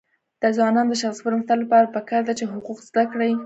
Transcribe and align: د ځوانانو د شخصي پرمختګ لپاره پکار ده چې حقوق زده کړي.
د 0.41 0.43
ځوانانو 0.55 0.91
د 0.91 0.95
شخصي 1.01 1.21
پرمختګ 1.27 1.57
لپاره 1.61 1.93
پکار 1.95 2.21
ده 2.27 2.33
چې 2.39 2.45
حقوق 2.53 2.79
زده 2.89 3.03
کړي. 3.11 3.31